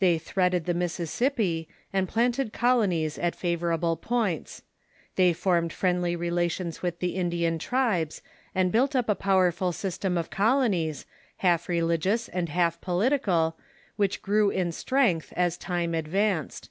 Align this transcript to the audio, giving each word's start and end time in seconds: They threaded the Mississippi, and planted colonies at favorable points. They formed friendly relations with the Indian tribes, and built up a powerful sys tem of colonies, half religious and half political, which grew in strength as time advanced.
They 0.00 0.18
threaded 0.18 0.64
the 0.64 0.74
Mississippi, 0.74 1.68
and 1.92 2.08
planted 2.08 2.52
colonies 2.52 3.16
at 3.20 3.36
favorable 3.36 3.94
points. 3.96 4.62
They 5.14 5.32
formed 5.32 5.72
friendly 5.72 6.16
relations 6.16 6.82
with 6.82 6.98
the 6.98 7.14
Indian 7.14 7.56
tribes, 7.56 8.20
and 8.52 8.72
built 8.72 8.96
up 8.96 9.08
a 9.08 9.14
powerful 9.14 9.70
sys 9.70 9.96
tem 9.96 10.18
of 10.18 10.28
colonies, 10.28 11.06
half 11.36 11.68
religious 11.68 12.28
and 12.28 12.48
half 12.48 12.80
political, 12.80 13.56
which 13.94 14.22
grew 14.22 14.50
in 14.50 14.72
strength 14.72 15.32
as 15.36 15.56
time 15.56 15.94
advanced. 15.94 16.68